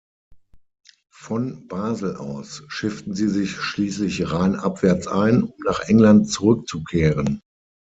[1.13, 7.39] Von Basel aus schifften sie sich schließlich rheinabwärts ein, um nach England zurückzukehren.